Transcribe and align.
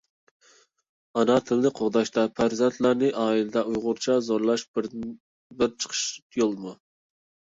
ئانا 1.19 1.33
تىلنى 1.49 1.71
قوغداشتا 1.79 2.23
پەرزەنتلەرنى 2.39 3.11
ئائىلىدە 3.23 3.63
ئۇيغۇرچىغا 3.73 4.23
زورلاش 4.29 4.65
بىردىنبىر 4.79 5.75
چىقىش 5.85 6.01
يولىمۇ؟ 6.43 6.75